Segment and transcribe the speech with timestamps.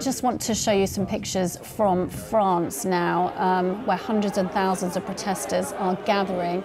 [0.00, 4.96] just want to show you some pictures from France now, um, where hundreds and thousands
[4.96, 6.62] of protesters are gathering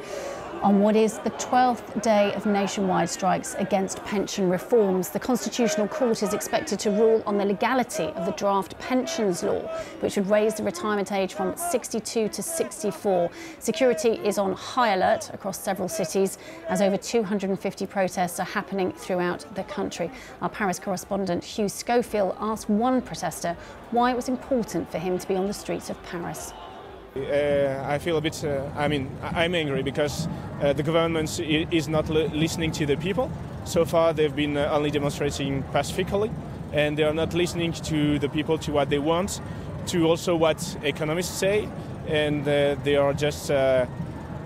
[0.64, 5.10] on what is the 12th day of nationwide strikes against pension reforms.
[5.10, 9.60] The Constitutional Court is expected to rule on the legality of the draft pensions law,
[10.00, 13.30] which would raise the retirement age from 62 to 64.
[13.60, 16.38] Security is on high alert across several cities
[16.70, 20.10] as over 250 protests are happening throughout the country.
[20.42, 23.58] Our Paris correspondent Hugh Schofield asked one protester
[23.92, 26.54] why it was important for him to be on the streets of Paris.
[27.16, 30.28] Uh, I feel a bit, uh, I mean, I'm angry because
[30.62, 33.32] uh, the government is not listening to the people.
[33.66, 36.32] So far, they've been uh, only demonstrating pacifically,
[36.72, 39.42] and they are not listening to the people, to what they want,
[39.88, 41.70] to also what economists say,
[42.08, 43.86] and uh, they are just, uh,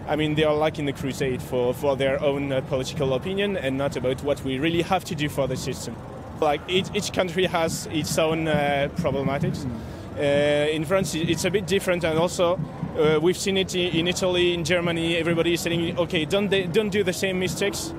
[0.05, 3.77] I mean, they are like in the crusade for, for their own political opinion and
[3.77, 5.95] not about what we really have to do for the system.
[6.41, 9.65] Like each, each country has its own problematics.
[9.65, 9.79] Mm.
[10.17, 12.59] Uh, in France, it's a bit different, and also
[12.97, 15.15] uh, we've seen it in Italy, in Germany.
[15.15, 17.93] Everybody is saying, "Okay, don't don't do the same mistakes."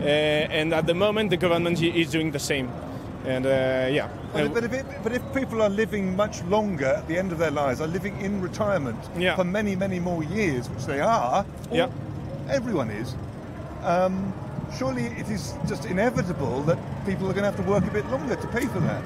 [0.00, 2.70] Uh, and at the moment, the government is doing the same.
[3.26, 4.08] And uh, yeah.
[4.32, 7.38] But, but, if it, but, if people are living much longer at the end of
[7.38, 9.36] their lives, are living in retirement yeah.
[9.36, 11.88] for many, many more years, which they are, yeah.
[12.50, 13.14] everyone is,
[13.82, 14.32] um,
[14.76, 18.06] surely it is just inevitable that people are going to have to work a bit
[18.10, 19.02] longer to pay for that.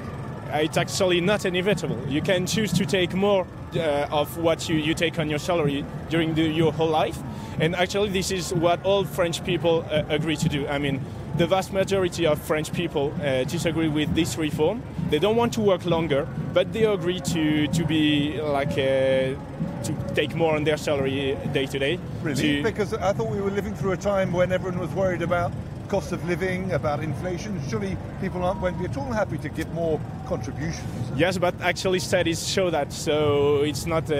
[0.51, 1.99] Uh, it's actually not inevitable.
[2.07, 5.85] You can choose to take more uh, of what you, you take on your salary
[6.09, 7.19] during the, your whole life.
[7.59, 10.67] And actually, this is what all French people uh, agree to do.
[10.67, 11.01] I mean,
[11.37, 14.81] the vast majority of French people uh, disagree with this reform.
[15.09, 19.35] They don't want to work longer, but they agree to, to be like uh,
[19.83, 21.99] to take more on their salary day to day.
[22.23, 22.57] Really?
[22.57, 22.63] To...
[22.63, 25.51] Because I thought we were living through a time when everyone was worried about
[25.89, 27.59] cost of living, about inflation.
[27.67, 30.85] Surely people aren't going to be at all happy to give more contributions.
[31.15, 32.93] Yes, but actually studies show that.
[32.93, 34.09] So it's not.
[34.09, 34.15] Uh,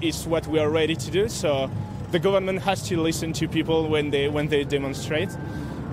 [0.00, 1.28] it's what we are ready to do.
[1.28, 1.70] So
[2.12, 5.30] the government has to listen to people when they when they demonstrate,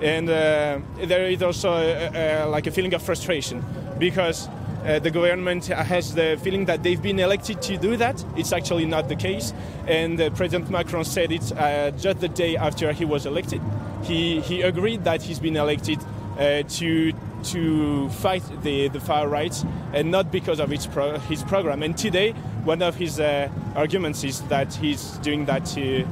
[0.00, 3.64] and uh, there is also a, a, like a feeling of frustration
[3.98, 4.48] because.
[4.82, 8.24] Uh, the government has the feeling that they've been elected to do that.
[8.36, 9.54] It's actually not the case.
[9.86, 13.60] And uh, President Macron said it uh, just the day after he was elected
[14.02, 15.98] he, he agreed that he's been elected
[16.38, 17.12] uh, to
[17.44, 21.82] to fight the, the far right and not because of his, pro, his program.
[21.82, 22.32] And today,
[22.64, 26.06] one of his uh, arguments is that he's doing that to,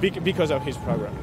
[0.00, 1.16] because of his program.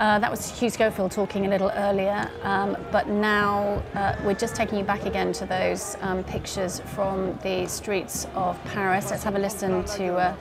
[0.00, 4.56] Uh, that was Hugh Schofield talking a little earlier, um, but now uh, we're just
[4.56, 9.10] taking you back again to those um, pictures from the streets of Paris.
[9.10, 10.34] Let's have a listen to uh,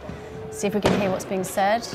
[0.50, 1.86] see if we can hear what's being said.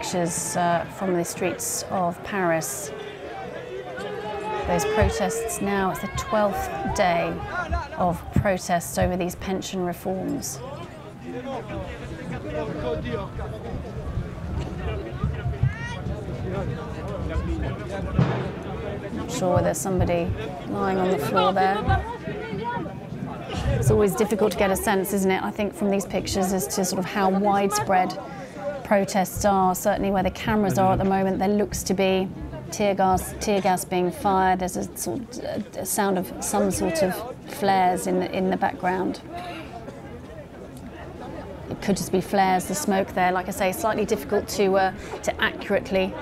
[0.00, 2.90] Pictures uh, from the streets of Paris.
[4.66, 7.34] Those protests now, it's the 12th day
[7.96, 10.58] of protests over these pension reforms.
[19.12, 20.30] Not sure there's somebody
[20.68, 21.76] lying on the floor there.
[23.78, 26.66] It's always difficult to get a sense, isn't it, I think, from these pictures as
[26.68, 28.18] to sort of how widespread
[28.90, 32.28] protests are, certainly where the cameras are at the moment, there looks to be
[32.72, 34.58] tear gas, tear gas being fired.
[34.58, 35.38] There's a, sort
[35.76, 37.14] a sound of some sort of
[37.46, 39.20] flares in the, in the background.
[41.70, 43.30] It could just be flares, the smoke there.
[43.30, 44.92] Like I say, slightly difficult to uh,
[45.22, 46.12] to accurately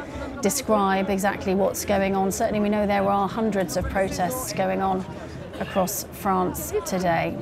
[0.42, 2.30] describe exactly what's going on.
[2.30, 5.06] Certainly, we know there are hundreds of protests going on
[5.58, 7.34] across France today.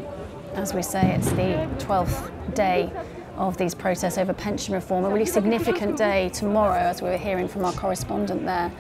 [0.55, 2.93] As we say, it's the 12th day
[3.37, 5.05] of these protests over pension reform.
[5.05, 8.73] A really significant day tomorrow, as we were hearing from our correspondent there,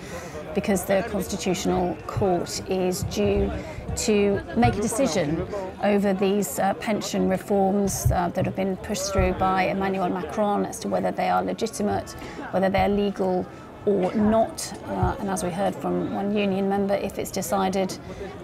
[0.55, 3.51] because the Constitutional Court is due
[3.97, 5.47] to make a decision
[5.83, 10.79] over these uh, pension reforms uh, that have been pushed through by Emmanuel Macron as
[10.81, 12.11] to whether they are legitimate,
[12.51, 13.47] whether they're legal
[13.87, 14.73] or not.
[14.87, 17.97] Uh, and as we heard from one union member, if it's decided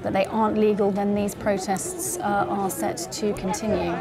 [0.02, 3.92] that they aren't legal, then these protests uh, are set to continue.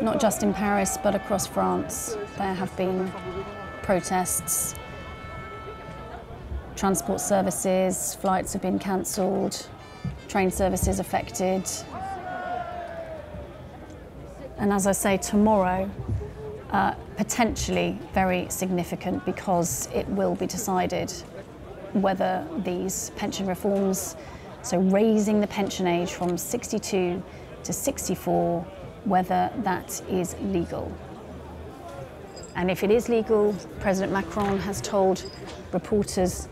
[0.00, 3.10] Not just in Paris, but across France, there have been
[3.82, 4.76] protests.
[6.76, 9.68] Transport services, flights have been cancelled,
[10.28, 11.68] train services affected.
[14.58, 15.90] And as I say, tomorrow,
[16.70, 21.10] uh, potentially very significant because it will be decided
[21.92, 24.16] whether these pension reforms,
[24.64, 27.22] so raising the pension age from 62
[27.62, 28.62] to 64,
[29.04, 30.90] whether that is legal.
[32.56, 35.30] And if it is legal, President Macron has told
[35.72, 36.48] reporters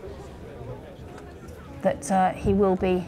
[1.81, 3.03] that uh, he will be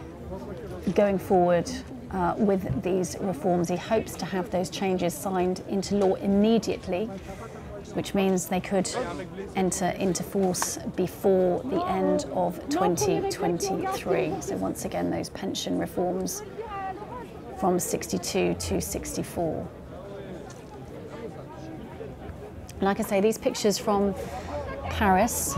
[0.93, 1.69] going forward
[2.11, 3.69] uh, with these reforms.
[3.69, 7.09] He hopes to have those changes signed into law immediately,
[7.95, 8.89] which means they could
[9.55, 14.33] enter into force before the end of 2023.
[14.41, 16.43] So, once again, those pension reforms
[17.57, 19.67] from 62 to 64.
[22.81, 24.13] Like I say, these pictures from
[24.89, 25.55] Paris.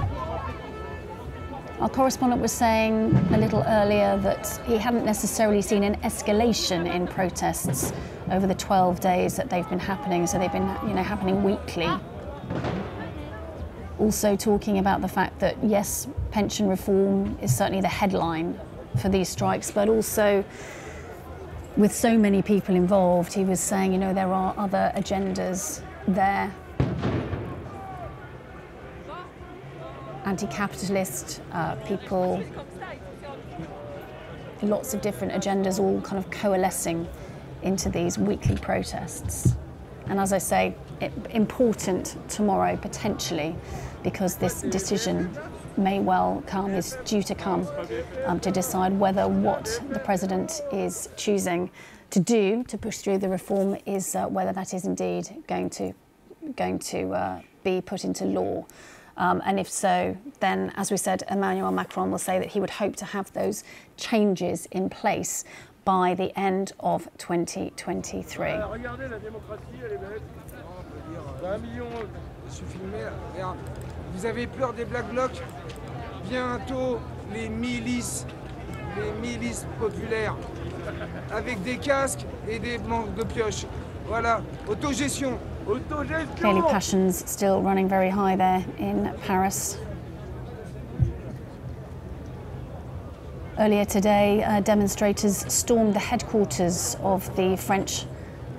[1.80, 7.07] Our correspondent was saying a little earlier that he hadn't necessarily seen an escalation in
[7.07, 7.94] protests
[8.31, 11.90] over the 12 days that they've been happening, so they've been you know, happening weekly.
[14.00, 18.60] Also, talking about the fact that yes, pension reform is certainly the headline
[19.02, 20.44] for these strikes, but also
[21.76, 26.54] with so many people involved, he was saying, you know, there are other agendas there
[30.28, 32.44] anti-capitalist uh, people,
[34.62, 37.08] lots of different agendas all kind of coalescing
[37.64, 39.56] into these weekly protests.
[40.08, 40.76] And as I say,
[41.30, 43.56] important tomorrow potentially
[44.04, 45.30] because this decision
[45.78, 47.68] may well come, is due to come
[48.26, 51.70] um, to decide whether what the president is choosing
[52.10, 55.94] to do to push through the reform is uh, whether that is indeed going to
[56.56, 58.66] going to uh, be put into law.
[59.18, 62.70] Um, and if so, then, as we said, Emmanuel Macron will say that he would
[62.70, 63.64] hope to have those
[63.98, 65.44] changes in place
[65.84, 68.52] by the end of 2023.
[74.13, 75.42] Vous avez peur des Black Blocs?
[76.30, 77.00] Bientôt,
[77.34, 78.25] les milices,
[78.98, 80.36] les milices populaires,
[81.31, 83.66] avec des casques et des manques de pioches.
[84.07, 85.38] Voilà, autogestion.
[86.38, 89.78] Clearly, passions still running very high there in Paris.
[93.60, 98.06] Earlier today, uh, demonstrators stormed the headquarters of the French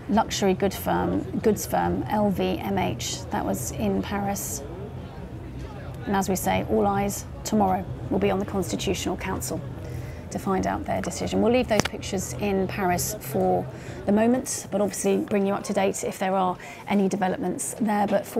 [0.08, 3.30] luxury good firm, goods firm LVMH.
[3.30, 4.62] That was in Paris.
[6.06, 9.60] And as we say, all eyes tomorrow will be on the Constitutional Council
[10.30, 11.40] to find out their decision.
[11.40, 13.66] We'll leave those pictures in Paris for
[14.06, 16.56] the moment, but obviously bring you up to date if there are
[16.86, 18.06] any developments there.
[18.06, 18.36] But for